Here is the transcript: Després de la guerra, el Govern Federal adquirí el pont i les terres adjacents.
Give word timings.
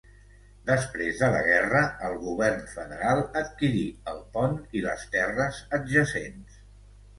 Després 0.69 1.19
de 1.23 1.27
la 1.35 1.41
guerra, 1.47 1.81
el 2.07 2.15
Govern 2.23 2.65
Federal 2.73 3.23
adquirí 3.43 3.85
el 4.15 4.25
pont 4.39 4.59
i 4.81 4.85
les 4.89 5.07
terres 5.19 5.63
adjacents. 5.81 6.61